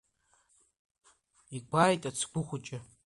Игәааит 1.55 2.03
Ацгәы 2.09 2.41
хәыҷы. 2.47 2.79